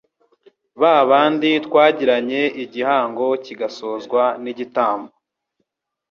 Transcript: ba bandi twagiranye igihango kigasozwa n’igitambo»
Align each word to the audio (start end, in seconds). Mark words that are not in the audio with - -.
ba 0.81 0.93
bandi 1.09 1.49
twagiranye 1.65 2.41
igihango 2.63 3.25
kigasozwa 3.43 4.23
n’igitambo» 4.43 5.11